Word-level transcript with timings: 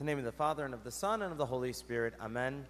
the 0.00 0.06
name 0.06 0.18
of 0.18 0.24
the 0.24 0.32
Father, 0.32 0.64
and 0.64 0.72
of 0.72 0.82
the 0.82 0.90
Son, 0.90 1.20
and 1.20 1.30
of 1.30 1.36
the 1.36 1.44
Holy 1.44 1.74
Spirit. 1.74 2.14
Amen. 2.22 2.64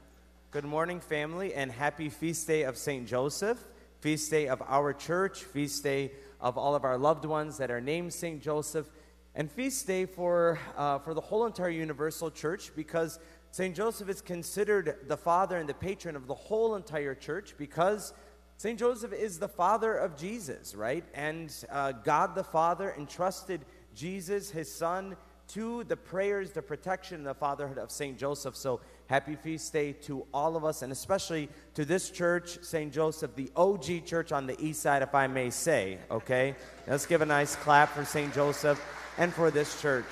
Good 0.50 0.64
morning, 0.64 0.98
family, 0.98 1.54
and 1.54 1.70
happy 1.70 2.08
feast 2.08 2.48
day 2.48 2.64
of 2.64 2.76
St. 2.76 3.06
Joseph, 3.06 3.62
feast 4.00 4.32
day 4.32 4.48
of 4.48 4.60
our 4.66 4.92
church, 4.92 5.44
feast 5.44 5.84
day 5.84 6.10
of 6.40 6.58
all 6.58 6.74
of 6.74 6.82
our 6.84 6.98
loved 6.98 7.24
ones 7.24 7.56
that 7.58 7.70
are 7.70 7.80
named 7.80 8.12
St. 8.12 8.42
Joseph, 8.42 8.90
and 9.36 9.48
feast 9.48 9.86
day 9.86 10.06
for, 10.06 10.58
uh, 10.76 10.98
for 10.98 11.14
the 11.14 11.20
whole 11.20 11.46
entire 11.46 11.70
Universal 11.70 12.32
Church 12.32 12.72
because 12.74 13.20
St. 13.52 13.76
Joseph 13.76 14.08
is 14.08 14.20
considered 14.20 14.96
the 15.06 15.16
father 15.16 15.56
and 15.56 15.68
the 15.68 15.74
patron 15.74 16.16
of 16.16 16.26
the 16.26 16.34
whole 16.34 16.74
entire 16.74 17.14
church 17.14 17.54
because 17.56 18.12
St. 18.56 18.76
Joseph 18.76 19.12
is 19.12 19.38
the 19.38 19.48
father 19.48 19.94
of 19.94 20.16
Jesus, 20.16 20.74
right? 20.74 21.04
And 21.14 21.54
uh, 21.70 21.92
God 21.92 22.34
the 22.34 22.42
Father 22.42 22.92
entrusted 22.98 23.64
Jesus, 23.94 24.50
his 24.50 24.68
son, 24.68 25.16
to 25.50 25.84
the 25.84 25.96
prayers, 25.96 26.52
the 26.52 26.62
protection, 26.62 27.18
and 27.18 27.26
the 27.26 27.34
fatherhood 27.34 27.78
of 27.78 27.90
St. 27.90 28.16
Joseph. 28.16 28.54
So 28.56 28.80
happy 29.06 29.34
feast 29.34 29.72
day 29.72 29.92
to 29.92 30.24
all 30.32 30.56
of 30.56 30.64
us, 30.64 30.82
and 30.82 30.92
especially 30.92 31.48
to 31.74 31.84
this 31.84 32.10
church, 32.10 32.62
St. 32.62 32.92
Joseph, 32.92 33.34
the 33.34 33.50
OG 33.56 34.06
church 34.06 34.30
on 34.30 34.46
the 34.46 34.60
east 34.64 34.80
side, 34.80 35.02
if 35.02 35.14
I 35.14 35.26
may 35.26 35.50
say, 35.50 35.98
okay? 36.10 36.54
Let's 36.86 37.06
give 37.06 37.20
a 37.20 37.26
nice 37.26 37.56
clap 37.56 37.90
for 37.90 38.04
St. 38.04 38.32
Joseph 38.32 38.80
and 39.18 39.34
for 39.34 39.50
this 39.50 39.80
church. 39.82 40.06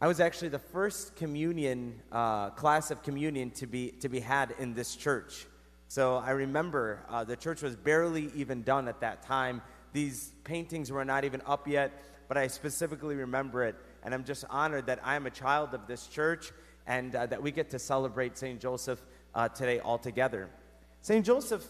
I 0.00 0.06
was 0.06 0.20
actually 0.20 0.50
the 0.50 0.60
first 0.60 1.16
communion 1.16 2.00
uh, 2.12 2.50
class 2.50 2.90
of 2.90 3.02
communion 3.02 3.50
to 3.52 3.66
be 3.66 3.88
to 4.00 4.08
be 4.08 4.20
had 4.20 4.54
in 4.60 4.74
this 4.74 4.94
church. 4.94 5.46
So 5.88 6.18
I 6.18 6.30
remember 6.30 7.04
uh, 7.08 7.24
the 7.24 7.34
church 7.34 7.62
was 7.62 7.74
barely 7.74 8.30
even 8.36 8.62
done 8.62 8.86
at 8.86 9.00
that 9.00 9.22
time. 9.22 9.60
These 9.92 10.32
paintings 10.44 10.90
were 10.90 11.04
not 11.04 11.24
even 11.24 11.42
up 11.46 11.66
yet, 11.68 11.92
but 12.28 12.36
I 12.36 12.46
specifically 12.46 13.16
remember 13.16 13.64
it, 13.64 13.76
and 14.02 14.14
I'm 14.14 14.24
just 14.24 14.44
honored 14.50 14.86
that 14.86 15.00
I 15.02 15.16
am 15.16 15.26
a 15.26 15.30
child 15.30 15.74
of 15.74 15.86
this 15.86 16.06
church 16.06 16.52
and 16.86 17.14
uh, 17.14 17.26
that 17.26 17.42
we 17.42 17.50
get 17.50 17.70
to 17.70 17.78
celebrate 17.78 18.36
St. 18.36 18.60
Joseph 18.60 19.00
uh, 19.34 19.48
today 19.48 19.80
all 19.80 19.98
together. 19.98 20.48
St. 21.00 21.24
Joseph 21.24 21.64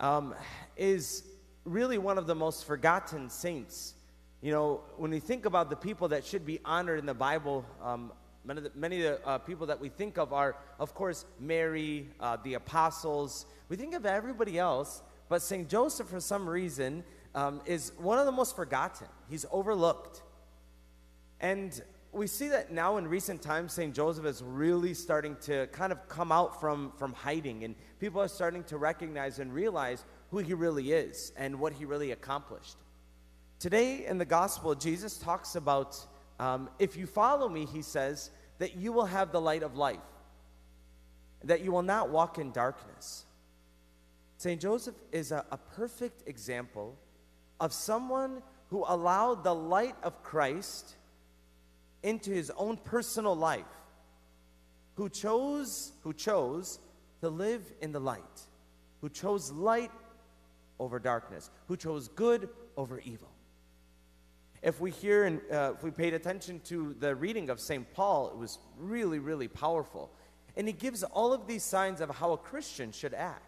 um, 0.00 0.34
is 0.76 1.24
really 1.64 1.98
one 1.98 2.18
of 2.18 2.26
the 2.26 2.34
most 2.34 2.64
forgotten 2.64 3.30
saints 3.30 3.94
you 4.40 4.52
know, 4.52 4.82
when 4.96 5.10
we 5.10 5.18
think 5.18 5.46
about 5.46 5.68
the 5.68 5.74
people 5.74 6.08
that 6.08 6.24
should 6.24 6.46
be 6.46 6.60
honored 6.64 7.00
in 7.00 7.06
the 7.06 7.14
Bible, 7.14 7.64
um, 7.82 8.12
many 8.44 8.58
of 8.58 8.64
the, 8.64 8.70
many 8.78 9.04
of 9.04 9.20
the 9.20 9.26
uh, 9.26 9.38
people 9.38 9.66
that 9.66 9.80
we 9.80 9.88
think 9.88 10.16
of 10.16 10.32
are, 10.32 10.54
of 10.78 10.94
course, 10.94 11.24
Mary, 11.40 12.08
uh, 12.20 12.36
the 12.44 12.54
apostles. 12.54 13.46
We 13.68 13.76
think 13.76 13.94
of 13.94 14.06
everybody 14.06 14.56
else, 14.56 15.02
but 15.28 15.42
St. 15.42 15.68
Joseph, 15.68 16.08
for 16.08 16.20
some 16.20 16.48
reason, 16.48 17.02
um, 17.34 17.60
is 17.66 17.92
one 17.98 18.18
of 18.18 18.26
the 18.26 18.32
most 18.32 18.56
forgotten. 18.56 19.06
He's 19.28 19.46
overlooked. 19.50 20.22
And 21.40 21.80
we 22.12 22.26
see 22.26 22.48
that 22.48 22.72
now 22.72 22.96
in 22.96 23.06
recent 23.06 23.42
times, 23.42 23.72
St. 23.72 23.94
Joseph 23.94 24.24
is 24.24 24.42
really 24.42 24.94
starting 24.94 25.36
to 25.42 25.66
kind 25.68 25.92
of 25.92 26.08
come 26.08 26.32
out 26.32 26.60
from, 26.60 26.92
from 26.98 27.12
hiding, 27.12 27.64
and 27.64 27.74
people 28.00 28.20
are 28.20 28.28
starting 28.28 28.64
to 28.64 28.78
recognize 28.78 29.38
and 29.38 29.52
realize 29.52 30.04
who 30.30 30.38
he 30.38 30.54
really 30.54 30.92
is 30.92 31.32
and 31.36 31.58
what 31.58 31.72
he 31.72 31.84
really 31.84 32.12
accomplished. 32.12 32.76
Today 33.58 34.06
in 34.06 34.18
the 34.18 34.24
gospel, 34.24 34.74
Jesus 34.74 35.18
talks 35.18 35.54
about 35.54 35.98
um, 36.40 36.70
if 36.78 36.96
you 36.96 37.06
follow 37.06 37.48
me, 37.48 37.66
he 37.66 37.82
says, 37.82 38.30
that 38.58 38.76
you 38.76 38.92
will 38.92 39.06
have 39.06 39.32
the 39.32 39.40
light 39.40 39.62
of 39.62 39.76
life, 39.76 39.98
that 41.44 41.62
you 41.62 41.72
will 41.72 41.82
not 41.82 42.10
walk 42.10 42.38
in 42.38 42.52
darkness. 42.52 43.24
St. 44.36 44.60
Joseph 44.60 44.94
is 45.12 45.32
a, 45.32 45.44
a 45.50 45.56
perfect 45.56 46.28
example 46.28 46.96
of 47.60 47.72
someone 47.72 48.42
who 48.70 48.84
allowed 48.86 49.44
the 49.44 49.54
light 49.54 49.96
of 50.02 50.22
Christ 50.22 50.94
into 52.02 52.30
his 52.30 52.50
own 52.56 52.76
personal 52.76 53.34
life, 53.34 53.64
who 54.94 55.08
chose, 55.08 55.92
who 56.02 56.12
chose 56.12 56.78
to 57.20 57.28
live 57.28 57.62
in 57.80 57.92
the 57.92 58.00
light, 58.00 58.20
who 59.00 59.08
chose 59.08 59.50
light 59.50 59.90
over 60.78 60.98
darkness, 60.98 61.50
who 61.66 61.76
chose 61.76 62.08
good 62.08 62.48
over 62.76 63.00
evil. 63.00 63.28
If 64.62 64.80
we 64.80 64.90
hear 64.90 65.24
and 65.24 65.40
uh, 65.52 65.72
if 65.76 65.82
we 65.82 65.90
paid 65.90 66.14
attention 66.14 66.60
to 66.64 66.94
the 66.98 67.14
reading 67.14 67.48
of 67.48 67.60
St. 67.60 67.92
Paul, 67.94 68.30
it 68.30 68.36
was 68.36 68.58
really, 68.76 69.18
really 69.18 69.48
powerful. 69.48 70.10
And 70.56 70.66
he 70.66 70.72
gives 70.72 71.04
all 71.04 71.32
of 71.32 71.46
these 71.46 71.62
signs 71.62 72.00
of 72.00 72.10
how 72.10 72.32
a 72.32 72.36
Christian 72.36 72.90
should 72.90 73.14
act. 73.14 73.47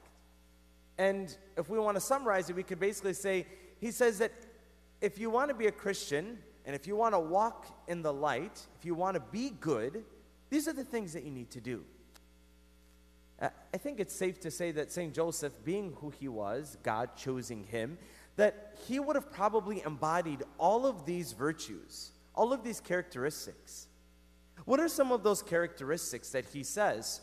And 1.01 1.35
if 1.57 1.71
we 1.71 1.79
want 1.79 1.97
to 1.97 2.01
summarize 2.01 2.51
it, 2.51 2.57
we 2.57 2.63
could 2.63 2.79
basically 2.79 3.15
say 3.15 3.47
he 3.81 3.91
says 3.91 4.19
that 4.19 4.33
if 5.01 5.19
you 5.19 5.31
want 5.31 5.49
to 5.49 5.55
be 5.55 5.67
a 5.67 5.73
Christian 5.73 6.39
and 6.67 6.77
if 6.77 6.87
you 6.87 6.95
want 6.95 7.15
to 7.15 7.19
walk 7.19 7.85
in 7.89 8.03
the 8.03 8.13
light, 8.13 8.61
if 8.79 8.85
you 8.85 8.95
want 8.95 9.15
to 9.15 9.21
be 9.33 9.49
good, 9.49 10.05
these 10.51 10.69
are 10.69 10.75
the 10.75 10.85
things 10.85 11.15
that 11.15 11.25
you 11.25 11.31
need 11.31 11.51
to 11.53 11.61
do. 11.63 11.85
I 13.41 13.79
think 13.79 13.99
it's 13.99 14.15
safe 14.15 14.41
to 14.41 14.51
say 14.51 14.73
that 14.73 14.93
St. 14.93 15.15
Joseph, 15.15 15.55
being 15.65 15.95
who 16.03 16.11
he 16.11 16.29
was, 16.29 16.77
God 16.83 17.17
choosing 17.17 17.65
him, 17.65 17.97
that 18.37 18.77
he 18.87 19.01
would 19.01 19.17
have 19.17 19.33
probably 19.33 19.83
embodied 19.87 20.43
all 20.59 20.85
of 20.85 21.07
these 21.07 21.33
virtues, 21.33 22.11
all 22.35 22.53
of 22.53 22.63
these 22.63 22.79
characteristics. 22.79 23.87
What 24.67 24.79
are 24.79 24.89
some 24.89 25.13
of 25.13 25.23
those 25.23 25.41
characteristics 25.41 26.29
that 26.33 26.45
he 26.45 26.63
says? 26.63 27.23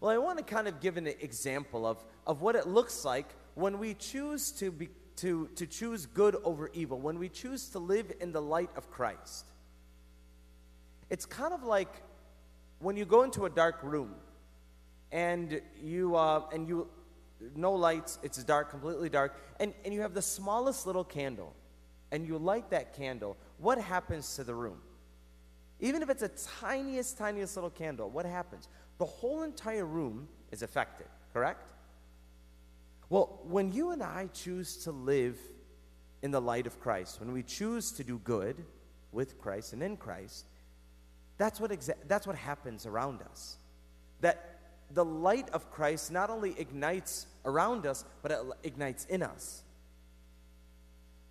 Well, 0.00 0.10
I 0.10 0.18
want 0.18 0.38
to 0.38 0.44
kind 0.44 0.66
of 0.66 0.80
give 0.80 0.96
an 0.96 1.06
example 1.06 1.86
of, 1.86 2.04
of 2.26 2.40
what 2.40 2.56
it 2.56 2.66
looks 2.66 3.04
like 3.04 3.26
when 3.54 3.78
we 3.78 3.94
choose 3.94 4.50
to, 4.52 4.70
be, 4.70 4.88
to, 5.16 5.48
to 5.56 5.66
choose 5.66 6.06
good 6.06 6.36
over 6.44 6.70
evil, 6.72 6.98
when 6.98 7.18
we 7.18 7.28
choose 7.28 7.68
to 7.70 7.78
live 7.78 8.12
in 8.20 8.32
the 8.32 8.42
light 8.42 8.70
of 8.76 8.90
Christ. 8.90 9.46
It's 11.10 11.26
kind 11.26 11.52
of 11.52 11.62
like 11.62 12.02
when 12.78 12.96
you 12.96 13.04
go 13.04 13.22
into 13.22 13.44
a 13.44 13.50
dark 13.50 13.82
room 13.82 14.14
and 15.12 15.60
you, 15.82 16.16
uh, 16.16 16.42
and 16.52 16.66
you 16.66 16.88
no 17.54 17.72
lights, 17.72 18.18
it's 18.22 18.42
dark, 18.42 18.70
completely 18.70 19.08
dark, 19.08 19.36
and, 19.60 19.74
and 19.84 19.92
you 19.92 20.00
have 20.00 20.14
the 20.14 20.22
smallest 20.22 20.86
little 20.86 21.04
candle, 21.04 21.54
and 22.10 22.26
you 22.26 22.38
light 22.38 22.70
that 22.70 22.96
candle, 22.96 23.36
what 23.58 23.78
happens 23.78 24.36
to 24.36 24.44
the 24.44 24.54
room? 24.54 24.78
Even 25.80 26.02
if 26.02 26.10
it's 26.10 26.22
a 26.22 26.30
tiniest, 26.60 27.18
tiniest 27.18 27.56
little 27.56 27.70
candle, 27.70 28.08
what 28.08 28.24
happens? 28.24 28.68
The 28.98 29.04
whole 29.04 29.42
entire 29.42 29.84
room 29.84 30.28
is 30.50 30.62
affected, 30.62 31.06
correct? 31.32 31.68
Well, 33.14 33.38
when 33.44 33.70
you 33.70 33.92
and 33.92 34.02
I 34.02 34.28
choose 34.32 34.78
to 34.78 34.90
live 34.90 35.38
in 36.22 36.32
the 36.32 36.40
light 36.40 36.66
of 36.66 36.80
Christ, 36.80 37.20
when 37.20 37.32
we 37.32 37.44
choose 37.44 37.92
to 37.92 38.02
do 38.02 38.18
good 38.18 38.56
with 39.12 39.38
Christ 39.38 39.72
and 39.72 39.84
in 39.84 39.96
Christ, 39.96 40.46
that's 41.38 41.60
what, 41.60 41.70
exa- 41.70 41.94
that's 42.08 42.26
what 42.26 42.34
happens 42.34 42.86
around 42.86 43.22
us. 43.22 43.54
That 44.20 44.58
the 44.90 45.04
light 45.04 45.48
of 45.50 45.70
Christ 45.70 46.10
not 46.10 46.28
only 46.28 46.58
ignites 46.58 47.28
around 47.44 47.86
us, 47.86 48.04
but 48.20 48.32
it 48.32 48.40
ignites 48.64 49.04
in 49.04 49.22
us. 49.22 49.62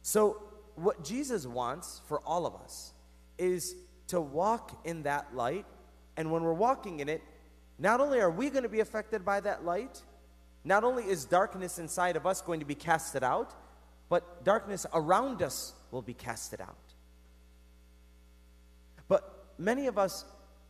So, 0.03 0.41
what 0.75 1.03
Jesus 1.03 1.45
wants 1.45 1.99
for 2.07 2.21
all 2.21 2.45
of 2.45 2.55
us 2.55 2.93
is 3.37 3.75
to 4.07 4.21
walk 4.21 4.79
in 4.85 5.03
that 5.03 5.35
light. 5.35 5.65
And 6.15 6.31
when 6.31 6.43
we're 6.43 6.53
walking 6.53 7.01
in 7.01 7.09
it, 7.09 7.21
not 7.77 7.99
only 7.99 8.21
are 8.21 8.31
we 8.31 8.49
going 8.49 8.63
to 8.63 8.69
be 8.69 8.79
affected 8.79 9.25
by 9.25 9.41
that 9.41 9.65
light, 9.65 10.01
not 10.63 10.83
only 10.83 11.03
is 11.03 11.25
darkness 11.25 11.79
inside 11.79 12.15
of 12.15 12.25
us 12.25 12.41
going 12.41 12.59
to 12.59 12.65
be 12.65 12.75
casted 12.75 13.23
out, 13.23 13.53
but 14.09 14.43
darkness 14.43 14.85
around 14.93 15.41
us 15.41 15.73
will 15.91 16.01
be 16.01 16.13
casted 16.13 16.61
out. 16.61 16.77
But 19.07 19.45
many 19.57 19.87
of 19.87 19.97
us 19.97 20.25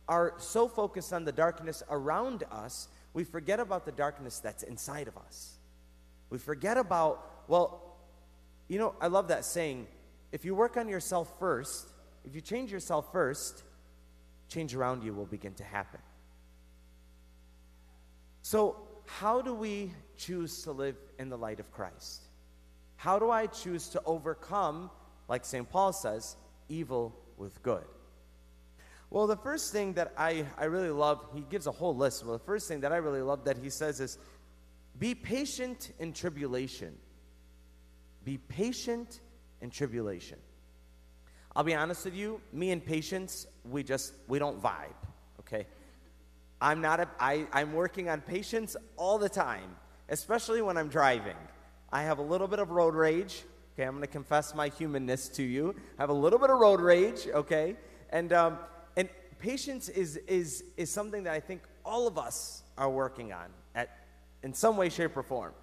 are 0.08 0.34
so 0.38 0.68
focused 0.68 1.12
on 1.12 1.24
the 1.24 1.32
darkness 1.32 1.82
around 1.90 2.44
us, 2.50 2.88
we 3.12 3.24
forget 3.24 3.60
about 3.60 3.84
the 3.84 3.92
darkness 3.92 4.38
that's 4.38 4.62
inside 4.62 5.08
of 5.08 5.16
us. 5.16 5.56
We 6.30 6.38
forget 6.38 6.76
about, 6.76 7.44
well, 7.48 7.96
you 8.68 8.78
know, 8.78 8.94
I 9.00 9.06
love 9.06 9.28
that 9.28 9.44
saying 9.44 9.86
if 10.32 10.44
you 10.44 10.54
work 10.54 10.76
on 10.76 10.88
yourself 10.88 11.32
first, 11.38 11.88
if 12.24 12.34
you 12.34 12.40
change 12.40 12.72
yourself 12.72 13.12
first, 13.12 13.62
change 14.48 14.74
around 14.74 15.04
you 15.04 15.14
will 15.14 15.26
begin 15.26 15.54
to 15.54 15.64
happen. 15.64 16.00
So, 18.42 18.76
how 19.06 19.42
do 19.42 19.54
we 19.54 19.92
choose 20.16 20.62
to 20.62 20.72
live 20.72 20.96
in 21.18 21.28
the 21.28 21.38
light 21.38 21.60
of 21.60 21.70
Christ? 21.72 22.22
How 22.96 23.18
do 23.18 23.30
I 23.30 23.46
choose 23.46 23.88
to 23.88 24.02
overcome, 24.06 24.90
like 25.28 25.44
St. 25.44 25.68
Paul 25.68 25.92
says, 25.92 26.36
evil 26.68 27.14
with 27.36 27.62
good? 27.62 27.84
Well, 29.10 29.26
the 29.26 29.36
first 29.36 29.72
thing 29.72 29.92
that 29.94 30.12
I, 30.16 30.44
I 30.58 30.64
really 30.64 30.90
love, 30.90 31.24
he 31.34 31.42
gives 31.42 31.66
a 31.66 31.70
whole 31.70 31.94
list. 31.94 32.24
Well, 32.24 32.32
the 32.32 32.44
first 32.44 32.66
thing 32.66 32.80
that 32.80 32.92
I 32.92 32.96
really 32.96 33.22
love 33.22 33.44
that 33.44 33.58
he 33.58 33.70
says 33.70 34.00
is 34.00 34.18
be 34.98 35.14
patient 35.14 35.92
in 35.98 36.12
tribulation. 36.12 36.96
Be 38.24 38.38
patient 38.38 39.20
in 39.60 39.70
tribulation. 39.70 40.38
I'll 41.54 41.64
be 41.64 41.74
honest 41.74 42.04
with 42.04 42.14
you, 42.14 42.40
me 42.52 42.70
and 42.70 42.84
patience, 42.84 43.46
we 43.64 43.84
just, 43.84 44.14
we 44.26 44.40
don't 44.40 44.60
vibe, 44.60 44.96
okay? 45.40 45.66
I'm 46.64 46.80
not, 46.80 46.98
a, 47.00 47.08
I, 47.20 47.46
I'm 47.52 47.72
working 47.72 48.08
on 48.08 48.20
patience 48.20 48.76
all 48.96 49.18
the 49.18 49.28
time, 49.28 49.76
especially 50.08 50.62
when 50.62 50.76
I'm 50.76 50.88
driving. 50.88 51.36
I 51.92 52.02
have 52.02 52.18
a 52.18 52.22
little 52.22 52.48
bit 52.48 52.58
of 52.58 52.70
road 52.70 52.94
rage, 52.94 53.44
Okay, 53.74 53.82
I'm 53.82 53.94
going 53.94 54.02
to 54.02 54.06
confess 54.06 54.54
my 54.54 54.68
humanness 54.68 55.28
to 55.30 55.42
you. 55.42 55.74
I 55.98 56.02
have 56.02 56.10
a 56.10 56.14
little 56.14 56.38
bit 56.38 56.48
of 56.48 56.60
road 56.60 56.80
rage, 56.80 57.26
okay? 57.26 57.74
And, 58.10 58.32
um, 58.32 58.58
and 58.96 59.08
patience 59.40 59.88
is, 59.88 60.16
is, 60.28 60.62
is 60.76 60.90
something 60.90 61.24
that 61.24 61.32
I 61.32 61.40
think 61.40 61.62
all 61.84 62.06
of 62.06 62.16
us 62.16 62.62
are 62.78 62.88
working 62.88 63.32
on 63.32 63.46
at, 63.74 63.98
in 64.44 64.54
some 64.54 64.76
way, 64.76 64.90
shape, 64.90 65.16
or 65.16 65.24
form. 65.24 65.54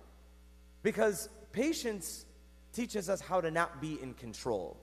Because 0.83 1.29
patience 1.53 2.25
teaches 2.73 3.09
us 3.09 3.21
how 3.21 3.39
to 3.39 3.49
not 3.49 3.79
be 3.79 3.97
in 4.01 4.13
control. 4.13 4.75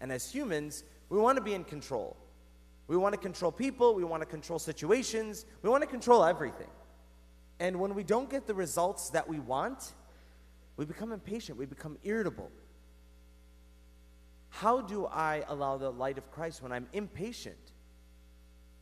And 0.00 0.10
as 0.10 0.32
humans, 0.32 0.84
we 1.10 1.18
want 1.18 1.36
to 1.36 1.44
be 1.44 1.52
in 1.52 1.64
control. 1.64 2.16
We 2.86 2.96
want 2.96 3.14
to 3.14 3.20
control 3.20 3.50
people, 3.50 3.94
we 3.94 4.04
want 4.04 4.22
to 4.22 4.26
control 4.26 4.58
situations, 4.58 5.46
we 5.62 5.70
want 5.70 5.82
to 5.82 5.88
control 5.88 6.24
everything. 6.24 6.68
And 7.60 7.80
when 7.80 7.94
we 7.94 8.02
don't 8.02 8.28
get 8.28 8.46
the 8.46 8.54
results 8.54 9.10
that 9.10 9.28
we 9.28 9.38
want, 9.38 9.92
we 10.76 10.84
become 10.84 11.12
impatient, 11.12 11.56
we 11.56 11.66
become 11.66 11.96
irritable. 12.02 12.50
How 14.50 14.80
do 14.80 15.06
I 15.06 15.44
allow 15.48 15.78
the 15.78 15.90
light 15.90 16.18
of 16.18 16.30
Christ 16.30 16.62
when 16.62 16.72
I'm 16.72 16.86
impatient? 16.92 17.56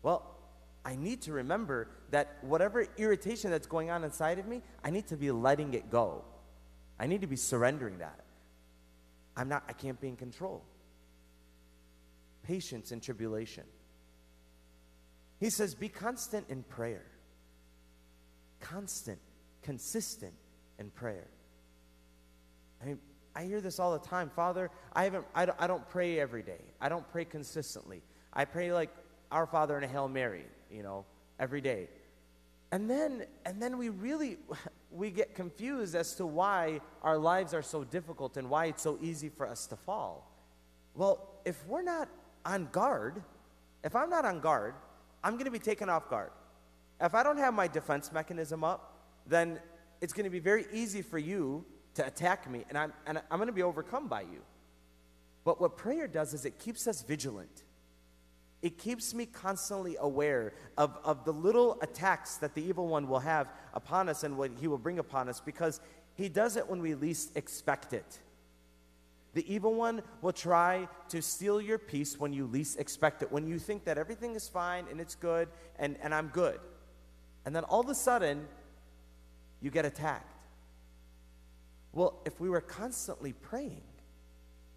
Well, 0.03 0.37
I 0.85 0.97
need 0.97 1.23
to 1.23 1.33
remember 1.33 1.89
that 2.11 2.39
whatever 2.43 2.87
irritation 2.97 3.51
that's 3.51 3.67
going 3.67 3.91
on 3.91 4.05
inside 4.05 4.39
of 4.39 4.47
me, 4.47 4.63
I 4.83 4.91
need 4.91 5.07
to 5.09 5.17
be 5.17 5.31
letting 5.31 5.75
it 5.75 5.91
go. 5.91 6.25
I 6.99 7.07
need 7.07 7.21
to 7.21 7.27
be 7.27 7.37
surrendering 7.37 7.99
that. 7.99 8.21
I'm 9.37 9.49
not, 9.49 9.65
I 9.69 9.73
can't 9.73 10.01
be 10.01 10.09
in 10.09 10.17
control. 10.17 10.63
Patience 12.43 12.93
in 12.93 13.01
tribulation. 13.01 13.65
He 15.43 15.51
says, 15.51 15.75
be 15.75 15.89
constant 15.89 16.49
in 16.51 16.63
prayer. 16.63 17.03
Constant, 18.61 19.19
consistent 19.63 20.35
in 20.79 20.91
prayer. 20.91 21.27
I 22.81 22.85
mean, 22.85 23.01
I 23.35 23.43
hear 23.43 23.61
this 23.61 23.81
all 23.81 23.99
the 23.99 24.07
time. 24.07 24.31
Father, 24.37 24.71
I 24.93 25.03
haven't 25.03 25.25
I 25.35 25.47
don't, 25.47 25.61
I 25.61 25.67
don't 25.67 25.89
pray 25.89 26.21
every 26.21 26.45
day. 26.45 26.61
I 26.81 26.89
don't 26.89 27.11
pray 27.11 27.25
consistently. 27.25 28.03
I 28.33 28.45
pray 28.45 28.73
like 28.73 28.91
our 29.33 29.47
Father 29.47 29.77
in 29.77 29.83
a 29.83 29.89
Hail 29.89 30.07
Mary, 30.07 30.45
you 30.71 30.85
know, 30.85 31.05
every 31.41 31.61
day. 31.61 31.89
And 32.71 32.89
then 32.89 33.27
and 33.45 33.61
then 33.61 33.79
we 33.79 33.89
really 33.89 34.37
we 34.93 35.11
get 35.11 35.35
confused 35.35 35.97
as 35.97 36.15
to 36.17 36.25
why 36.25 36.81
our 37.03 37.19
lives 37.19 37.53
are 37.53 37.63
so 37.63 37.83
difficult 37.83 38.37
and 38.37 38.49
why 38.49 38.67
it's 38.67 38.83
so 38.83 38.97
easy 39.03 39.29
for 39.29 39.49
us 39.49 39.67
to 39.67 39.77
fall. 39.77 40.31
Well, 40.95 41.41
if 41.45 41.67
we're 41.67 41.83
not 41.83 42.09
on 42.47 42.69
guard, 42.71 43.25
if 43.83 43.97
I'm 43.97 44.09
not 44.09 44.25
on 44.25 44.39
guard, 44.39 44.75
I'm 45.25 45.35
going 45.35 45.45
to 45.45 45.51
be 45.51 45.59
taken 45.59 45.89
off 45.89 46.09
guard. 46.09 46.31
If 47.01 47.15
I 47.15 47.23
don't 47.23 47.39
have 47.39 47.55
my 47.55 47.69
defense 47.69 48.13
mechanism 48.13 48.65
up, 48.65 49.01
then 49.27 49.59
it's 50.01 50.13
going 50.13 50.25
to 50.25 50.31
be 50.31 50.41
very 50.41 50.67
easy 50.73 51.03
for 51.03 51.19
you 51.19 51.65
to 51.95 52.07
attack 52.07 52.51
me, 52.51 52.65
and 52.69 52.79
I'm, 52.79 52.93
and 53.07 53.19
I'm 53.31 53.39
going 53.39 53.49
to 53.49 53.53
be 53.53 53.63
overcome 53.63 54.09
by 54.09 54.23
you. 54.23 54.43
But 55.45 55.61
what 55.61 55.77
prayer 55.77 56.07
does 56.07 56.35
is 56.35 56.45
it 56.45 56.59
keeps 56.59 56.87
us 56.87 57.03
vigilant. 57.03 57.65
It 58.63 58.79
keeps 58.79 59.13
me 59.13 59.27
constantly 59.27 59.97
aware 59.99 60.55
of, 60.79 60.97
of 61.05 61.25
the 61.25 61.33
little 61.33 61.79
attacks 61.83 62.37
that 62.37 62.55
the 62.55 62.63
evil 62.63 62.87
one 62.87 63.09
will 63.09 63.19
have 63.19 63.49
upon 63.75 64.09
us 64.09 64.23
and 64.23 64.39
what 64.39 64.53
he 64.61 64.69
will 64.69 64.79
bring 64.79 65.01
upon 65.01 65.29
us 65.29 65.41
because 65.41 65.81
he 66.15 66.29
does 66.29 66.57
it 66.57 66.69
when 66.69 66.81
we 66.81 66.95
least 66.95 67.37
expect 67.37 67.93
it. 67.93 68.19
The 69.35 69.53
evil 69.53 69.75
one 69.75 70.03
will 70.21 70.33
try 70.33 70.89
to 71.09 71.23
steal 71.23 71.61
your 71.61 71.79
peace 71.79 72.21
when 72.21 72.33
you 72.33 72.47
least 72.47 72.79
expect 72.79 73.23
it, 73.23 73.33
when 73.33 73.47
you 73.47 73.59
think 73.59 73.85
that 73.85 73.97
everything 73.97 74.35
is 74.35 74.49
fine 74.49 74.85
and 74.91 75.01
it's 75.01 75.15
good 75.15 75.49
and, 75.79 75.97
and 76.03 76.15
I'm 76.15 76.29
good. 76.29 76.61
And 77.47 77.57
then 77.57 77.65
all 77.65 77.81
of 77.81 77.89
a 77.89 77.95
sudden, 77.95 78.47
you 79.61 79.71
get 79.71 79.85
attacked. 79.85 80.29
Well, 81.93 82.21
if 82.25 82.41
we 82.41 82.51
were 82.51 82.61
constantly 82.61 83.33
praying, 83.33 83.83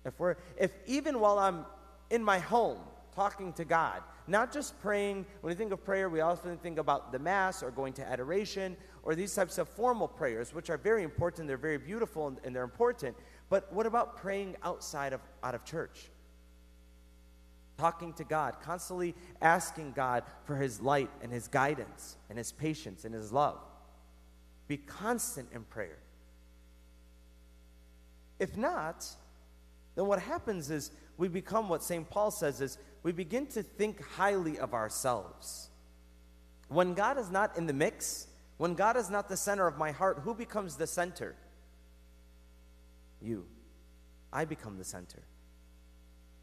if 0.06 0.20
we're, 0.20 0.36
if 0.58 0.72
even 0.86 1.20
while 1.20 1.40
I'm 1.40 1.66
in 2.10 2.24
my 2.24 2.40
home 2.40 2.80
talking 3.16 3.54
to 3.54 3.66
God, 3.66 4.02
not 4.28 4.52
just 4.52 4.80
praying, 4.82 5.26
when 5.42 5.52
we 5.52 5.56
think 5.56 5.72
of 5.72 5.84
prayer, 5.84 6.10
we 6.10 6.22
often 6.22 6.58
think 6.58 6.78
about 6.78 7.12
the 7.12 7.20
Mass 7.20 7.62
or 7.62 7.72
going 7.72 7.94
to 7.94 8.08
adoration 8.08 8.76
or 9.04 9.16
these 9.16 9.34
types 9.34 9.58
of 9.58 9.70
formal 9.70 10.08
prayers, 10.08 10.54
which 10.54 10.70
are 10.70 10.78
very 10.78 11.04
important, 11.04 11.48
they're 11.48 11.58
very 11.58 11.78
beautiful, 11.78 12.28
and, 12.28 12.38
and 12.44 12.56
they're 12.56 12.64
important. 12.64 13.16
But 13.50 13.72
what 13.72 13.86
about 13.86 14.18
praying 14.18 14.56
outside 14.64 15.14
of, 15.14 15.22
out 15.44 15.56
of 15.56 15.64
church? 15.66 16.10
Talking 17.78 18.14
to 18.14 18.24
God, 18.24 18.56
constantly 18.62 19.16
asking 19.42 19.92
God 19.92 20.24
for 20.46 20.56
His 20.56 20.82
light 20.82 21.10
and 21.22 21.32
His 21.32 21.48
guidance 21.48 22.18
and 22.30 22.38
His 22.38 22.52
patience 22.52 23.06
and 23.06 23.14
His 23.14 23.32
love. 23.32 23.60
Be 24.68 24.78
constant 24.78 25.50
in 25.54 25.64
prayer. 25.64 25.98
If 28.40 28.58
not, 28.58 29.06
then 29.96 30.08
what 30.08 30.20
happens 30.20 30.70
is 30.70 30.92
we 31.18 31.28
become 31.28 31.70
what 31.70 31.84
St. 31.84 32.10
Paul 32.10 32.32
says 32.32 32.62
is 32.62 32.78
we 33.04 33.12
begin 33.12 33.48
to 33.48 33.64
think 33.64 34.02
highly 34.02 34.58
of 34.60 34.74
ourselves. 34.74 35.70
When 36.68 36.94
God 36.94 37.18
is 37.18 37.30
not 37.30 37.58
in 37.58 37.68
the 37.68 37.74
mix, 37.74 38.28
when 38.58 38.74
God 38.74 38.98
is 38.98 39.10
not 39.10 39.30
the 39.30 39.38
center 39.38 39.68
of 39.68 39.78
my 39.78 39.92
heart, 39.92 40.20
who 40.24 40.34
becomes 40.34 40.76
the 40.76 40.88
center? 40.88 41.36
You. 43.26 43.46
I 44.32 44.46
become 44.46 44.78
the 44.78 44.84
center. 44.84 45.24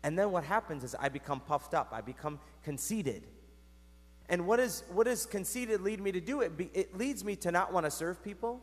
And 0.02 0.18
then 0.18 0.32
what 0.32 0.44
happens 0.44 0.82
is 0.82 0.96
I 0.98 1.08
become 1.08 1.40
puffed 1.40 1.74
up, 1.74 1.90
I 1.92 2.00
become 2.00 2.40
conceited. 2.64 3.26
And 4.28 4.46
what, 4.46 4.60
is, 4.60 4.82
what 4.92 5.04
does 5.04 5.26
conceited 5.26 5.80
lead 5.82 6.00
me 6.00 6.12
to 6.12 6.20
do? 6.20 6.40
It, 6.40 6.56
be, 6.56 6.70
it 6.72 6.96
leads 6.96 7.24
me 7.24 7.36
to 7.36 7.52
not 7.52 7.72
want 7.72 7.86
to 7.86 7.90
serve 7.90 8.22
people. 8.24 8.60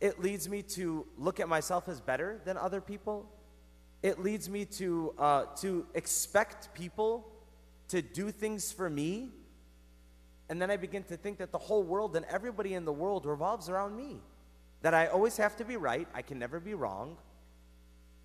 It 0.00 0.20
leads 0.20 0.48
me 0.48 0.62
to 0.62 1.06
look 1.18 1.40
at 1.40 1.48
myself 1.48 1.88
as 1.88 2.00
better 2.00 2.40
than 2.44 2.56
other 2.56 2.80
people. 2.80 3.28
It 4.02 4.20
leads 4.20 4.48
me 4.48 4.64
to, 4.64 5.14
uh, 5.18 5.44
to 5.56 5.86
expect 5.94 6.74
people 6.74 7.28
to 7.88 8.02
do 8.02 8.30
things 8.30 8.72
for 8.72 8.90
me. 8.90 9.28
And 10.48 10.60
then 10.60 10.70
I 10.70 10.76
begin 10.76 11.04
to 11.04 11.16
think 11.16 11.38
that 11.38 11.52
the 11.52 11.58
whole 11.58 11.82
world 11.82 12.16
and 12.16 12.24
everybody 12.26 12.74
in 12.74 12.84
the 12.84 12.92
world 12.92 13.26
revolves 13.26 13.68
around 13.68 13.96
me. 13.96 14.20
That 14.82 14.94
I 14.94 15.06
always 15.06 15.36
have 15.36 15.56
to 15.56 15.64
be 15.64 15.76
right, 15.76 16.06
I 16.14 16.22
can 16.22 16.38
never 16.38 16.60
be 16.60 16.74
wrong. 16.74 17.16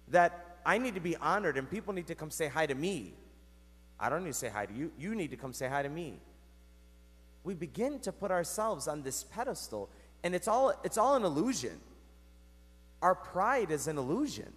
That 0.10 0.58
I 0.66 0.78
need 0.78 0.96
to 0.96 1.02
be 1.02 1.16
honored 1.16 1.58
and 1.58 1.70
people 1.70 1.94
need 1.94 2.08
to 2.08 2.16
come 2.16 2.30
say 2.30 2.48
hi 2.48 2.66
to 2.66 2.76
me. 2.76 3.14
I 4.00 4.10
don't 4.10 4.24
need 4.24 4.34
to 4.34 4.38
say 4.38 4.50
hi 4.50 4.66
to 4.66 4.74
you, 4.74 4.92
you 4.98 5.16
need 5.16 5.32
to 5.32 5.38
come 5.38 5.54
say 5.54 5.68
hi 5.68 5.82
to 5.82 5.90
me. 5.90 6.20
We 7.44 7.54
begin 7.54 8.00
to 8.00 8.12
put 8.12 8.32
ourselves 8.32 8.88
on 8.88 9.04
this 9.04 9.24
pedestal 9.24 9.90
and 10.24 10.36
it's 10.36 10.48
all, 10.48 10.74
it's 10.84 10.98
all 10.98 11.16
an 11.16 11.24
illusion. 11.24 11.80
Our 13.02 13.16
pride 13.16 13.72
is 13.72 13.88
an 13.88 13.98
illusion. 13.98 14.52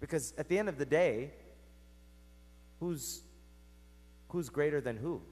Because 0.00 0.34
at 0.36 0.48
the 0.48 0.58
end 0.58 0.68
of 0.68 0.78
the 0.78 0.84
day, 0.84 1.32
who's, 2.80 3.22
who's 4.28 4.50
greater 4.50 4.80
than 4.80 4.96
who? 4.96 5.22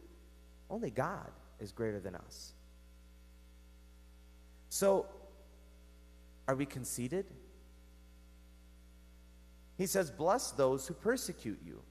Only 0.71 0.91
God 0.91 1.31
is 1.61 1.73
greater 1.73 2.01
than 2.01 2.15
us. 2.15 2.53
So, 4.71 5.07
are 6.47 6.55
we 6.55 6.67
conceited? 6.67 7.27
He 9.77 9.87
says, 9.87 10.11
Bless 10.11 10.51
those 10.51 10.87
who 10.87 10.95
persecute 10.95 11.61
you 11.65 11.83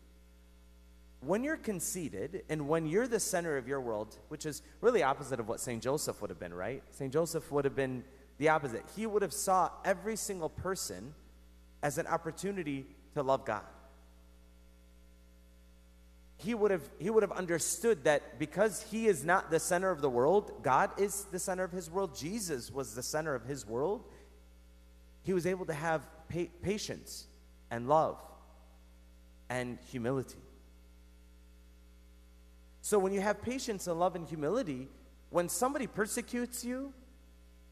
when 1.25 1.43
you're 1.43 1.57
conceited 1.57 2.43
and 2.49 2.67
when 2.67 2.85
you're 2.85 3.07
the 3.07 3.19
center 3.19 3.57
of 3.57 3.67
your 3.67 3.79
world, 3.79 4.17
which 4.27 4.45
is 4.45 4.61
really 4.81 5.03
opposite 5.03 5.39
of 5.39 5.47
what 5.47 5.59
St. 5.59 5.81
Joseph 5.81 6.21
would 6.21 6.29
have 6.29 6.39
been, 6.39 6.53
right? 6.53 6.83
St. 6.91 7.11
Joseph 7.11 7.49
would 7.51 7.65
have 7.65 7.75
been 7.75 8.03
the 8.37 8.49
opposite. 8.49 8.83
He 8.95 9.05
would 9.05 9.21
have 9.21 9.33
saw 9.33 9.69
every 9.85 10.15
single 10.15 10.49
person 10.49 11.13
as 11.81 11.97
an 11.97 12.07
opportunity 12.07 12.85
to 13.13 13.23
love 13.23 13.45
God. 13.45 13.63
He 16.37 16.53
would 16.53 16.71
have 16.71 16.89
he 16.99 17.09
would 17.09 17.23
have 17.23 17.31
understood 17.31 18.03
that 18.03 18.37
because 18.37 18.85
he 18.91 19.07
is 19.07 19.23
not 19.23 19.49
the 19.49 19.59
center 19.59 19.91
of 19.91 20.01
the 20.01 20.09
world, 20.09 20.51
God 20.61 20.91
is 20.99 21.25
the 21.25 21.39
center 21.39 21.63
of 21.63 21.71
his 21.71 21.89
world. 21.89 22.17
Jesus 22.17 22.69
was 22.69 22.95
the 22.95 23.03
center 23.03 23.33
of 23.33 23.45
his 23.45 23.65
world. 23.65 24.03
He 25.23 25.33
was 25.33 25.45
able 25.45 25.65
to 25.65 25.73
have 25.73 26.05
pa- 26.29 26.51
patience 26.61 27.27
and 27.71 27.87
love 27.87 28.21
and 29.49 29.79
humility. 29.89 30.37
So 32.81 32.99
when 32.99 33.13
you 33.13 33.21
have 33.21 33.41
patience 33.41 33.87
and 33.87 33.99
love 33.99 34.15
and 34.15 34.27
humility, 34.27 34.89
when 35.29 35.47
somebody 35.49 35.87
persecutes 35.87 36.63
you, 36.63 36.93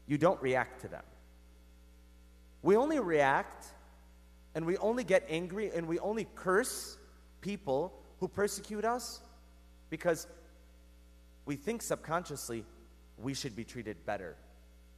you 0.06 0.18
don't 0.18 0.40
react 0.42 0.80
to 0.80 0.88
them. 0.88 1.04
We 2.62 2.76
only 2.76 2.98
react 2.98 3.66
and 4.54 4.64
we 4.64 4.76
only 4.78 5.04
get 5.04 5.24
angry 5.28 5.70
and 5.74 5.86
we 5.86 5.98
only 5.98 6.26
curse 6.34 6.98
people 7.40 7.92
who 8.20 8.28
persecute 8.28 8.84
us 8.84 9.20
because 9.90 10.26
we 11.44 11.56
think 11.56 11.82
subconsciously 11.82 12.64
we 13.18 13.34
should 13.34 13.54
be 13.54 13.64
treated 13.64 14.04
better. 14.06 14.36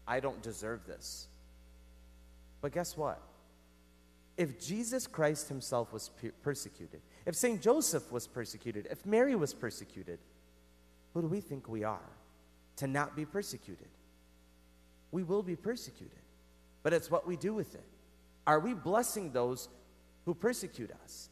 I 0.07 0.21
don't 0.21 0.43
deserve 0.43 0.87
this. 0.87 1.29
But 2.65 2.73
guess 2.73 2.97
what? 2.97 3.21
If 4.39 4.59
Jesus 4.59 5.07
Christ 5.07 5.51
himself 5.51 5.93
was 5.93 6.11
persecuted, 6.43 7.03
if 7.27 7.37
St. 7.37 7.61
Joseph 7.61 8.11
was 8.11 8.27
persecuted, 8.27 8.89
if 8.91 9.05
Mary 9.05 9.37
was 9.37 9.53
persecuted, 9.53 10.19
who 11.13 11.21
do 11.21 11.29
we 11.29 11.43
think 11.43 11.69
we 11.69 11.85
are 11.85 12.09
to 12.77 12.87
not 12.87 13.15
be 13.15 13.27
persecuted? 13.27 13.89
We 15.13 15.25
will 15.25 15.43
be 15.43 15.57
persecuted, 15.57 16.23
but 16.83 16.95
it's 16.95 17.11
what 17.11 17.27
we 17.27 17.37
do 17.37 17.53
with 17.53 17.75
it. 17.75 17.85
Are 18.47 18.61
we 18.61 18.73
blessing 18.73 19.33
those 19.33 19.69
who 20.25 20.33
persecute 20.33 20.91
us? 21.05 21.29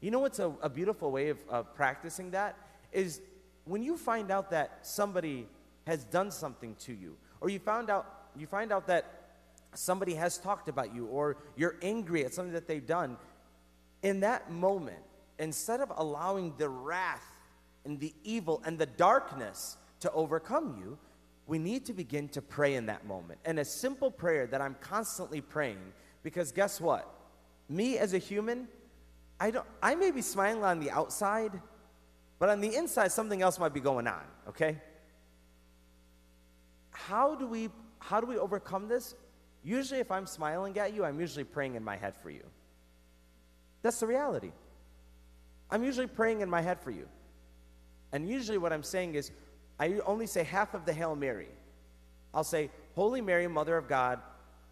You 0.00 0.10
know 0.10 0.20
what's 0.20 0.38
a, 0.38 0.50
a 0.62 0.70
beautiful 0.70 1.10
way 1.10 1.28
of, 1.28 1.40
of 1.50 1.74
practicing 1.74 2.30
that? 2.30 2.56
Is 2.90 3.20
when 3.66 3.82
you 3.82 3.98
find 3.98 4.30
out 4.30 4.48
that 4.52 4.78
somebody 4.80 5.46
has 5.86 6.04
done 6.04 6.30
something 6.30 6.74
to 6.86 6.94
you, 6.94 7.18
or 7.42 7.50
you 7.50 7.58
found 7.58 7.90
out 7.90 8.14
you 8.34 8.46
find 8.46 8.72
out 8.72 8.86
that 8.86 9.17
somebody 9.74 10.14
has 10.14 10.38
talked 10.38 10.68
about 10.68 10.94
you, 10.94 11.06
or 11.06 11.36
you're 11.56 11.76
angry 11.82 12.24
at 12.24 12.34
something 12.34 12.54
that 12.54 12.66
they've 12.66 12.86
done, 12.86 13.16
in 14.02 14.20
that 14.20 14.50
moment, 14.50 15.02
instead 15.38 15.80
of 15.80 15.92
allowing 15.96 16.54
the 16.58 16.68
wrath 16.68 17.24
and 17.84 17.98
the 18.00 18.12
evil 18.24 18.62
and 18.64 18.78
the 18.78 18.86
darkness 18.86 19.76
to 20.00 20.10
overcome 20.12 20.76
you, 20.80 20.98
we 21.46 21.58
need 21.58 21.86
to 21.86 21.92
begin 21.92 22.28
to 22.28 22.42
pray 22.42 22.74
in 22.74 22.86
that 22.86 23.06
moment. 23.06 23.40
And 23.44 23.58
a 23.58 23.64
simple 23.64 24.10
prayer 24.10 24.46
that 24.46 24.60
I'm 24.60 24.76
constantly 24.80 25.40
praying, 25.40 25.92
because 26.22 26.52
guess 26.52 26.80
what? 26.80 27.08
Me 27.68 27.98
as 27.98 28.14
a 28.14 28.18
human, 28.18 28.68
I 29.40 29.50
don't 29.50 29.66
I 29.82 29.94
may 29.94 30.10
be 30.10 30.22
smiling 30.22 30.64
on 30.64 30.80
the 30.80 30.90
outside, 30.90 31.60
but 32.38 32.48
on 32.48 32.60
the 32.60 32.74
inside 32.74 33.12
something 33.12 33.40
else 33.40 33.58
might 33.58 33.72
be 33.72 33.80
going 33.80 34.06
on, 34.06 34.22
okay? 34.48 34.78
How 36.90 37.34
do 37.34 37.46
we 37.46 37.70
how 37.98 38.20
do 38.20 38.26
we 38.26 38.36
overcome 38.36 38.88
this? 38.88 39.14
Usually 39.64 40.00
if 40.00 40.10
I'm 40.10 40.26
smiling 40.26 40.78
at 40.78 40.94
you, 40.94 41.04
I'm 41.04 41.20
usually 41.20 41.44
praying 41.44 41.74
in 41.74 41.84
my 41.84 41.96
head 41.96 42.16
for 42.16 42.30
you. 42.30 42.44
That's 43.82 44.00
the 44.00 44.06
reality. 44.06 44.52
I'm 45.70 45.84
usually 45.84 46.06
praying 46.06 46.40
in 46.40 46.48
my 46.48 46.62
head 46.62 46.80
for 46.80 46.90
you. 46.90 47.08
And 48.12 48.28
usually 48.28 48.58
what 48.58 48.72
I'm 48.72 48.82
saying 48.82 49.14
is, 49.14 49.30
I 49.78 50.00
only 50.06 50.26
say 50.26 50.42
half 50.42 50.74
of 50.74 50.84
the 50.84 50.92
Hail 50.92 51.14
Mary. 51.14 51.48
I'll 52.32 52.44
say, 52.44 52.70
Holy 52.94 53.20
Mary, 53.20 53.46
Mother 53.46 53.76
of 53.76 53.88
God, 53.88 54.20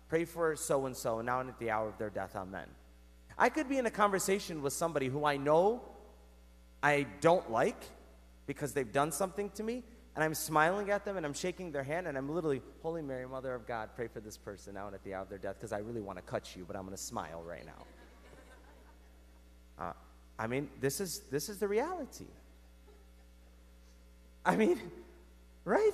pray 0.08 0.24
for 0.24 0.56
so 0.56 0.86
and 0.86 0.96
so, 0.96 1.20
now 1.20 1.40
and 1.40 1.48
at 1.48 1.58
the 1.58 1.70
hour 1.70 1.88
of 1.88 1.98
their 1.98 2.10
death, 2.10 2.34
amen. 2.34 2.66
I 3.38 3.48
could 3.50 3.68
be 3.68 3.78
in 3.78 3.86
a 3.86 3.90
conversation 3.90 4.62
with 4.62 4.72
somebody 4.72 5.08
who 5.08 5.24
I 5.24 5.36
know 5.36 5.82
I 6.82 7.06
don't 7.20 7.50
like 7.50 7.82
because 8.46 8.72
they've 8.72 8.92
done 8.92 9.12
something 9.12 9.50
to 9.50 9.62
me, 9.62 9.82
and 10.16 10.24
I'm 10.24 10.34
smiling 10.34 10.90
at 10.90 11.04
them 11.04 11.18
and 11.18 11.26
I'm 11.26 11.34
shaking 11.34 11.70
their 11.70 11.82
hand, 11.82 12.06
and 12.06 12.16
I'm 12.16 12.30
literally, 12.30 12.62
Holy 12.82 13.02
Mary, 13.02 13.28
Mother 13.28 13.54
of 13.54 13.66
God, 13.66 13.90
pray 13.94 14.08
for 14.08 14.20
this 14.20 14.38
person 14.38 14.74
now 14.74 14.86
and 14.86 14.94
at 14.94 15.04
the 15.04 15.12
hour 15.12 15.22
of 15.22 15.28
their 15.28 15.38
death 15.38 15.56
because 15.58 15.74
I 15.74 15.78
really 15.78 16.00
want 16.00 16.16
to 16.16 16.22
cut 16.22 16.56
you, 16.56 16.64
but 16.66 16.74
I'm 16.74 16.84
going 16.84 16.96
to 16.96 17.02
smile 17.02 17.42
right 17.46 17.64
now. 17.66 17.84
Uh, 19.78 19.92
I 20.38 20.46
mean, 20.46 20.70
this 20.80 21.02
is, 21.02 21.20
this 21.30 21.50
is 21.50 21.58
the 21.58 21.68
reality. 21.68 22.24
I 24.42 24.56
mean, 24.56 24.80
right? 25.66 25.92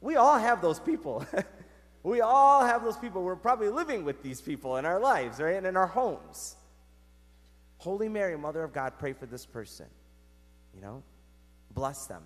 We 0.00 0.14
all 0.14 0.38
have 0.38 0.62
those 0.62 0.78
people. 0.78 1.26
we 2.04 2.20
all 2.20 2.64
have 2.64 2.84
those 2.84 2.96
people. 2.96 3.24
We're 3.24 3.34
probably 3.34 3.68
living 3.68 4.04
with 4.04 4.22
these 4.22 4.40
people 4.40 4.76
in 4.76 4.84
our 4.84 5.00
lives, 5.00 5.40
right? 5.40 5.56
And 5.56 5.66
in 5.66 5.76
our 5.76 5.88
homes. 5.88 6.54
Holy 7.78 8.08
Mary, 8.08 8.38
Mother 8.38 8.62
of 8.62 8.72
God, 8.72 8.92
pray 9.00 9.12
for 9.12 9.26
this 9.26 9.44
person. 9.44 9.86
You 10.72 10.82
know, 10.82 11.02
bless 11.74 12.06
them. 12.06 12.22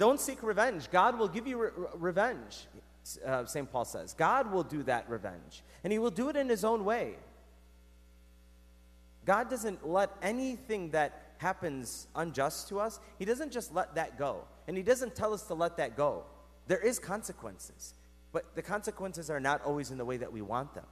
Don't 0.00 0.18
seek 0.18 0.42
revenge. 0.42 0.90
God 0.90 1.18
will 1.18 1.28
give 1.28 1.46
you 1.46 1.58
re- 1.58 1.70
revenge, 1.92 2.66
uh, 3.22 3.44
St. 3.44 3.70
Paul 3.70 3.84
says. 3.84 4.14
God 4.14 4.50
will 4.50 4.62
do 4.62 4.82
that 4.84 5.06
revenge, 5.10 5.62
and 5.84 5.92
He 5.92 5.98
will 5.98 6.10
do 6.10 6.30
it 6.30 6.36
in 6.36 6.48
His 6.48 6.64
own 6.64 6.86
way. 6.86 7.16
God 9.26 9.50
doesn't 9.50 9.86
let 9.86 10.10
anything 10.22 10.92
that 10.92 11.34
happens 11.36 12.06
unjust 12.16 12.70
to 12.70 12.80
us, 12.80 12.98
He 13.18 13.26
doesn't 13.26 13.52
just 13.52 13.74
let 13.74 13.94
that 13.96 14.18
go. 14.18 14.44
And 14.66 14.74
He 14.74 14.82
doesn't 14.82 15.14
tell 15.14 15.34
us 15.34 15.42
to 15.48 15.54
let 15.54 15.76
that 15.76 15.98
go. 15.98 16.24
There 16.66 16.80
is 16.80 16.98
consequences, 16.98 17.92
but 18.32 18.54
the 18.54 18.62
consequences 18.62 19.28
are 19.28 19.38
not 19.38 19.62
always 19.66 19.90
in 19.90 19.98
the 19.98 20.06
way 20.06 20.16
that 20.16 20.32
we 20.32 20.40
want 20.40 20.72
them. 20.72 20.86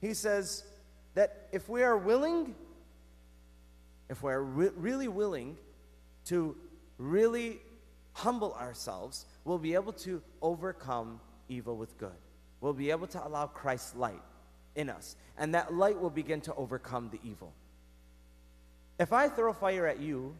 He 0.00 0.14
says 0.14 0.62
that 1.14 1.48
if 1.50 1.68
we 1.68 1.82
are 1.82 1.98
willing, 1.98 2.54
if 4.08 4.22
we're 4.22 4.40
re- 4.40 4.70
really 4.76 5.08
willing 5.08 5.56
to 6.26 6.56
really 6.98 7.60
humble 8.12 8.54
ourselves, 8.54 9.26
we'll 9.44 9.58
be 9.58 9.74
able 9.74 9.92
to 9.92 10.22
overcome 10.40 11.20
evil 11.48 11.76
with 11.76 11.96
good. 11.98 12.12
We'll 12.60 12.72
be 12.72 12.90
able 12.90 13.06
to 13.08 13.26
allow 13.26 13.46
Christ's 13.46 13.94
light 13.94 14.22
in 14.74 14.88
us, 14.88 15.16
and 15.36 15.54
that 15.54 15.74
light 15.74 16.00
will 16.00 16.10
begin 16.10 16.40
to 16.42 16.54
overcome 16.54 17.10
the 17.10 17.20
evil. 17.28 17.52
If 18.98 19.12
I 19.12 19.28
throw 19.28 19.52
fire 19.52 19.86
at 19.86 20.00
you, 20.00 20.34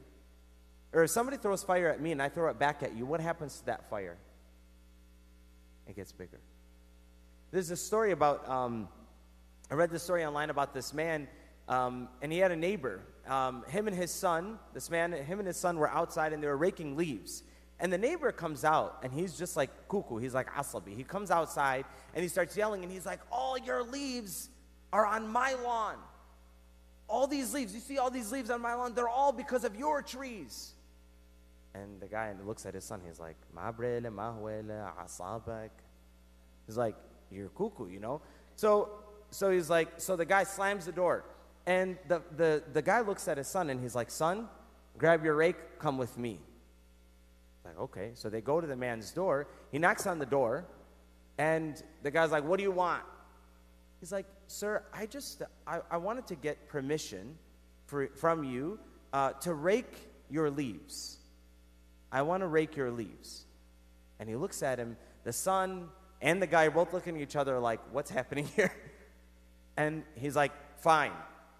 or 0.92 1.04
if 1.04 1.11
somebody 1.11 1.37
throws 1.37 1.62
fire 1.62 1.88
at 1.88 2.00
me 2.00 2.12
and 2.12 2.23
I 2.23 2.28
throw 2.28 2.49
it 2.50 2.58
back 2.58 2.82
at 2.82 2.96
you, 2.96 3.04
what 3.04 3.20
happens 3.20 3.58
to 3.58 3.66
that 3.66 3.90
fire? 3.90 4.16
It 5.88 5.96
gets 5.96 6.12
bigger. 6.12 6.40
There's 7.50 7.70
a 7.70 7.76
story 7.76 8.12
about, 8.12 8.49
um, 8.49 8.88
I 9.70 9.75
read 9.75 9.90
this 9.90 10.02
story 10.02 10.25
online 10.25 10.50
about 10.50 10.73
this 10.73 10.94
man, 10.94 11.28
um, 11.68 12.08
and 12.23 12.32
he 12.32 12.38
had 12.38 12.52
a 12.52 12.56
neighbor. 12.56 13.00
Um, 13.26 13.64
him 13.69 13.88
and 13.88 13.97
his 13.97 14.11
son, 14.11 14.59
this 14.75 14.90
man, 14.90 15.12
him 15.12 15.38
and 15.38 15.47
his 15.47 15.57
son 15.57 15.78
were 15.78 15.90
outside 15.90 16.33
and 16.33 16.43
they 16.43 16.47
were 16.47 16.57
raking 16.57 16.97
leaves. 16.97 17.43
And 17.81 17.93
the 17.93 17.99
neighbor 17.99 18.31
comes 18.33 18.64
out 18.64 19.00
and 19.02 19.12
he's 19.12 19.37
just 19.37 19.57
like 19.57 19.71
cuckoo. 19.88 20.19
He's 20.19 20.35
like 20.35 20.49
asabi. 20.50 20.97
He 20.97 21.04
comes 21.04 21.31
outside 21.31 21.85
and 22.14 22.23
he 22.23 22.28
starts 22.28 22.57
yelling 22.57 22.83
and 22.83 22.93
he's 22.93 23.07
like, 23.07 23.21
All 23.33 23.59
your 23.59 23.83
leaves 23.83 24.50
are 24.93 25.07
on 25.07 25.28
my 25.28 25.54
lawn. 25.54 25.97
All 27.09 27.26
these 27.26 27.52
leaves, 27.52 27.75
you 27.75 27.81
see 27.81 27.99
all 27.99 28.11
these 28.11 28.33
leaves 28.33 28.50
on 28.50 28.61
my 28.61 28.75
lawn, 28.75 28.95
they're 28.95 29.09
all 29.09 29.33
because 29.33 29.64
of 29.64 29.76
your 29.76 30.02
trees. 30.02 30.73
And 31.75 32.00
the 32.00 32.07
guy 32.07 32.33
looks 32.45 32.66
at 32.66 32.75
his 32.75 32.85
son, 32.85 33.00
he's 33.07 33.19
like, 33.19 33.37
asabak. 33.57 35.71
He's 36.66 36.76
like, 36.76 36.95
You're 37.31 37.49
cuckoo, 37.49 37.88
you 37.88 38.00
know? 38.00 38.21
So 38.57 39.04
so 39.35 39.50
he's 39.50 39.69
like, 39.69 39.88
so 39.97 40.14
the 40.14 40.25
guy 40.25 40.45
slams 40.45 40.87
the 40.87 40.93
door. 40.93 41.25
And 41.66 41.97
the, 42.09 42.23
the, 42.37 42.62
the 42.73 42.83
guy 42.83 43.00
looks 43.00 43.26
at 43.26 43.38
his 43.38 43.49
son 43.49 43.71
and 43.71 43.80
he's 43.80 43.94
like, 43.94 44.11
Son, 44.11 44.49
grab 44.99 45.25
your 45.25 45.35
rake, 45.35 45.78
come 45.78 45.97
with 45.97 46.18
me. 46.18 46.38
Like, 47.64 47.78
okay. 47.78 48.11
So 48.14 48.28
they 48.28 48.40
go 48.40 48.61
to 48.61 48.66
the 48.66 48.76
man's 48.76 49.11
door. 49.11 49.47
He 49.73 49.78
knocks 49.78 50.06
on 50.06 50.18
the 50.18 50.26
door, 50.26 50.66
and 51.38 51.83
the 52.02 52.11
guy's 52.11 52.30
like, 52.30 52.44
What 52.44 52.59
do 52.59 52.62
you 52.62 52.71
want? 52.71 53.02
He's 54.00 54.12
like, 54.12 54.26
Sir, 54.47 54.83
I 54.92 55.06
just, 55.06 55.42
I, 55.66 55.80
I 55.90 55.97
wanted 55.97 56.26
to 56.28 56.35
get 56.35 56.68
permission 56.68 57.37
for, 57.87 58.09
from 58.09 58.44
you 58.44 58.78
uh, 59.12 59.33
to 59.40 59.54
rake 59.54 60.11
your 60.28 60.50
leaves. 60.50 61.18
I 62.12 62.23
want 62.23 62.42
to 62.42 62.47
rake 62.47 62.76
your 62.76 62.90
leaves. 62.90 63.47
And 64.21 64.28
he 64.28 64.37
looks 64.37 64.62
at 64.62 64.78
him. 64.78 64.97
The 65.25 65.33
son 65.33 65.88
and 66.21 66.40
the 66.40 66.47
guy 66.47 66.68
both 66.68 66.92
looking 66.92 67.16
at 67.16 67.23
each 67.23 67.37
other 67.37 67.59
like, 67.59 67.80
What's 67.92 68.11
happening 68.11 68.47
here? 68.56 68.73
And 69.76 70.02
he's 70.14 70.37
like, 70.37 70.52
Fine. 70.80 71.12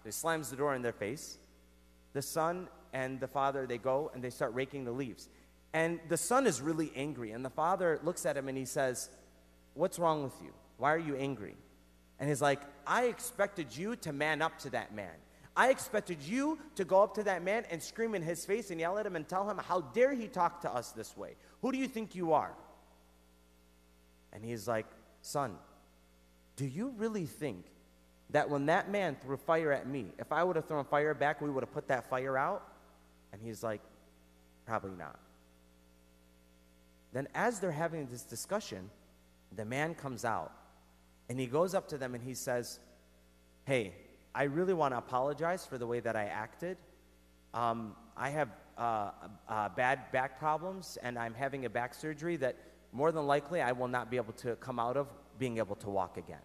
He 0.05 0.11
slams 0.11 0.49
the 0.49 0.55
door 0.55 0.75
in 0.75 0.81
their 0.81 0.93
face. 0.93 1.37
The 2.13 2.21
son 2.21 2.69
and 2.93 3.19
the 3.19 3.27
father, 3.27 3.65
they 3.65 3.77
go 3.77 4.11
and 4.13 4.23
they 4.23 4.29
start 4.29 4.53
raking 4.53 4.85
the 4.85 4.91
leaves. 4.91 5.27
And 5.73 5.99
the 6.07 6.17
son 6.17 6.47
is 6.47 6.61
really 6.61 6.91
angry. 6.95 7.31
And 7.31 7.43
the 7.43 7.49
father 7.49 7.99
looks 8.03 8.25
at 8.25 8.37
him 8.37 8.47
and 8.47 8.57
he 8.57 8.65
says, 8.65 9.09
What's 9.73 9.99
wrong 9.99 10.23
with 10.23 10.35
you? 10.41 10.53
Why 10.77 10.93
are 10.93 10.99
you 10.99 11.17
angry? 11.17 11.55
And 12.17 12.29
he's 12.29 12.41
like, 12.41 12.61
I 12.87 13.05
expected 13.05 13.75
you 13.75 13.97
to 13.97 14.13
man 14.13 14.41
up 14.41 14.57
to 14.59 14.69
that 14.69 14.95
man. 14.95 15.11
I 15.57 15.69
expected 15.69 16.21
you 16.21 16.59
to 16.75 16.85
go 16.85 17.03
up 17.03 17.15
to 17.15 17.23
that 17.23 17.43
man 17.43 17.65
and 17.69 17.81
scream 17.81 18.15
in 18.15 18.21
his 18.21 18.45
face 18.45 18.71
and 18.71 18.79
yell 18.79 18.97
at 18.97 19.05
him 19.05 19.15
and 19.15 19.27
tell 19.27 19.49
him, 19.49 19.57
How 19.57 19.81
dare 19.81 20.13
he 20.13 20.27
talk 20.27 20.61
to 20.61 20.73
us 20.73 20.91
this 20.91 21.17
way? 21.17 21.35
Who 21.61 21.71
do 21.71 21.77
you 21.77 21.87
think 21.87 22.15
you 22.15 22.33
are? 22.33 22.53
And 24.31 24.45
he's 24.45 24.67
like, 24.67 24.85
Son, 25.21 25.55
do 26.55 26.65
you 26.65 26.93
really 26.97 27.25
think 27.25 27.65
that 28.31 28.49
when 28.49 28.65
that 28.65 28.89
man 28.89 29.15
threw 29.21 29.37
fire 29.37 29.71
at 29.71 29.87
me, 29.87 30.07
if 30.17 30.31
I 30.31 30.43
would 30.43 30.55
have 30.55 30.67
thrown 30.67 30.85
fire 30.85 31.13
back, 31.13 31.41
we 31.41 31.49
would 31.49 31.63
have 31.63 31.73
put 31.73 31.87
that 31.87 32.09
fire 32.09 32.37
out? 32.37 32.63
And 33.31 33.41
he's 33.41 33.63
like, 33.63 33.81
Probably 34.65 34.97
not. 34.97 35.19
Then, 37.13 37.27
as 37.35 37.59
they're 37.59 37.71
having 37.71 38.07
this 38.07 38.23
discussion, 38.23 38.89
the 39.55 39.63
man 39.63 39.93
comes 39.93 40.25
out 40.25 40.51
and 41.29 41.39
he 41.39 41.45
goes 41.45 41.73
up 41.73 41.87
to 41.89 41.97
them 41.97 42.15
and 42.15 42.23
he 42.23 42.33
says, 42.33 42.79
Hey, 43.65 43.93
I 44.33 44.43
really 44.43 44.73
want 44.73 44.93
to 44.93 44.97
apologize 44.97 45.65
for 45.65 45.77
the 45.77 45.87
way 45.87 45.99
that 46.01 46.15
I 46.15 46.25
acted. 46.25 46.77
Um, 47.53 47.95
I 48.17 48.29
have 48.31 48.49
uh, 48.77 49.11
uh, 49.47 49.69
bad 49.69 50.11
back 50.11 50.37
problems 50.39 50.97
and 51.01 51.17
I'm 51.17 51.33
having 51.33 51.65
a 51.65 51.69
back 51.69 51.93
surgery 51.93 52.35
that 52.37 52.57
more 52.91 53.11
than 53.11 53.25
likely 53.27 53.61
I 53.61 53.71
will 53.71 53.87
not 53.87 54.11
be 54.11 54.17
able 54.17 54.33
to 54.33 54.55
come 54.57 54.79
out 54.79 54.97
of 54.97 55.07
being 55.39 55.57
able 55.57 55.75
to 55.77 55.89
walk 55.89 56.17
again. 56.17 56.41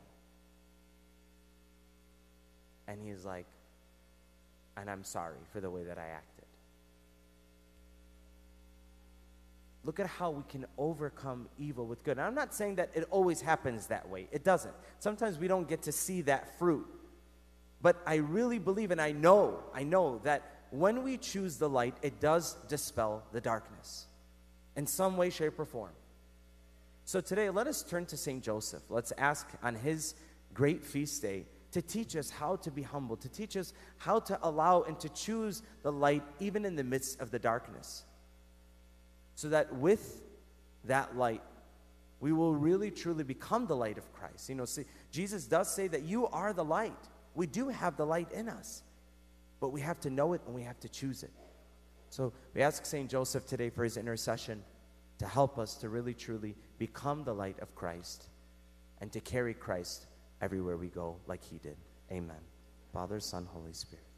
And 2.91 3.01
he's 3.01 3.25
like, 3.25 3.47
and 4.77 4.91
I'm 4.91 5.05
sorry 5.05 5.39
for 5.53 5.61
the 5.61 5.71
way 5.71 5.85
that 5.85 5.97
I 5.97 6.09
acted. 6.09 6.45
Look 9.85 10.01
at 10.01 10.07
how 10.07 10.31
we 10.31 10.43
can 10.49 10.67
overcome 10.77 11.49
evil 11.57 11.87
with 11.87 12.03
good. 12.03 12.19
And 12.19 12.23
I'm 12.23 12.35
not 12.35 12.53
saying 12.53 12.75
that 12.77 12.91
it 12.95 13.07
always 13.11 13.41
happens 13.41 13.87
that 13.87 14.09
way. 14.09 14.29
It 14.33 14.43
doesn't. 14.43 14.75
Sometimes 14.99 15.39
we 15.39 15.47
don't 15.47 15.69
get 15.69 15.83
to 15.83 15.93
see 15.93 16.23
that 16.23 16.59
fruit. 16.59 16.87
But 17.81 17.97
I 18.07 18.17
really 18.17 18.59
believe 18.59 18.91
and 18.91 19.01
I 19.01 19.13
know, 19.13 19.61
I 19.73 19.85
know 19.85 20.21
that 20.25 20.43
when 20.71 21.05
we 21.05 21.17
choose 21.17 21.57
the 21.57 21.69
light, 21.69 21.95
it 22.03 22.21
does 22.21 22.55
dispel 22.69 23.23
the 23.33 23.41
darkness 23.41 24.07
in 24.77 24.87
some 24.87 25.17
way, 25.17 25.31
shape, 25.31 25.59
or 25.59 25.65
form. 25.65 25.93
So 27.05 27.21
today, 27.21 27.51
let 27.51 27.67
us 27.67 27.83
turn 27.83 28.07
to 28.07 28.17
St. 28.17 28.43
Joseph. 28.43 28.83
Let's 28.89 29.13
ask 29.17 29.49
on 29.63 29.77
his 29.77 30.15
great 30.53 30.85
feast 30.85 31.23
day 31.23 31.47
to 31.73 31.83
teach 31.83 32.17
us 32.17 32.31
how 32.31 32.57
to 32.57 32.71
be 32.71 32.83
humble, 32.83 33.17
to 33.17 33.29
teach 33.29 33.57
us 33.57 33.73
how 33.99 34.21
to 34.21 34.39
allow 34.43 34.83
and 34.83 34.99
to 35.01 35.09
choose 35.09 35.63
the 35.83 35.93
light 35.93 36.23
even 36.41 36.65
in 36.65 36.77
the 36.77 36.85
midst 36.85 37.21
of 37.21 37.31
the 37.31 37.39
darkness. 37.39 38.05
So 39.37 39.49
that 39.51 39.75
with 39.75 40.23
that 40.85 41.17
light, 41.17 41.43
we 42.21 42.33
will 42.33 42.55
really 42.55 42.91
truly 42.91 43.25
become 43.25 43.67
the 43.67 43.77
light 43.77 43.99
of 43.99 44.13
Christ. 44.13 44.49
You 44.49 44.57
know, 44.57 44.65
see, 44.65 44.85
Jesus 45.11 45.47
does 45.47 45.73
say 45.73 45.89
that 45.89 46.03
you 46.03 46.27
are 46.29 46.53
the 46.53 46.65
light. 46.65 47.09
We 47.35 47.47
do 47.47 47.69
have 47.69 47.97
the 47.97 48.05
light 48.05 48.31
in 48.33 48.49
us, 48.49 48.83
but 49.61 49.71
we 49.71 49.81
have 49.81 50.01
to 50.01 50.11
know 50.11 50.33
it 50.35 50.43
and 50.47 50.55
we 50.55 50.63
have 50.63 50.79
to 50.81 50.89
choose 50.89 51.23
it. 51.23 51.31
So 52.11 52.33
we 52.55 52.63
ask 52.63 52.85
St. 52.85 53.09
Joseph 53.09 53.47
today 53.47 53.71
for 53.71 53.85
his 53.85 53.97
intercession 53.97 54.63
to 55.19 55.27
help 55.27 55.59
us 55.59 55.77
to 55.77 55.89
really 55.89 56.15
truly 56.15 56.57
become 56.79 57.25
the 57.25 57.33
light 57.33 57.59
of 57.61 57.75
Christ 57.75 58.29
and 59.01 59.13
to 59.13 59.21
carry 59.21 59.55
Christ 59.55 60.07
everywhere 60.41 60.77
we 60.77 60.89
go 60.89 61.17
like 61.27 61.43
he 61.43 61.59
did. 61.59 61.77
Amen. 62.11 62.41
Father, 62.93 63.21
Son, 63.21 63.47
Holy 63.53 63.73
Spirit. 63.73 64.10